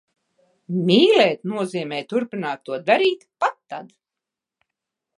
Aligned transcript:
Mīlēt 0.87 1.43
nozīmē 1.51 2.01
turpināt 2.15 2.65
to 2.71 2.81
darīt- 2.91 3.31
pat 3.45 3.63
tad. 3.75 3.97